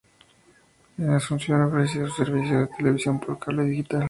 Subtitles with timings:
[0.97, 3.99] En Asunción ofrecía su servicio de televisión por cable digital.